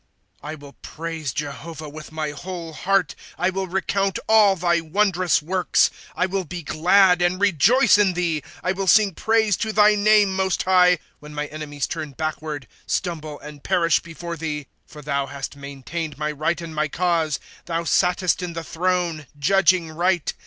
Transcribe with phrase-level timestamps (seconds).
[0.01, 0.03] ^
[0.41, 5.91] I WILL praise Jehovah with my whole heart; I will recount all thy wondrous works.
[5.93, 9.93] ^ I will be glad and rejoice in thee, I will sing praise to thy
[9.93, 10.35] name.
[10.35, 14.65] Most High, * When my enemies turn backward, Stumble, and perish before thee.
[14.77, 18.63] * For thou hast maintained my right and my cause ■ Thou sattest in the
[18.63, 20.33] throne, judging right.